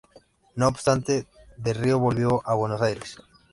No 0.55 0.67
obstante, 0.67 1.27
de 1.57 1.73
Río 1.75 1.99
volvió 1.99 2.41
a 2.49 2.55
Buenos 2.55 2.81
Aires. 2.81 3.19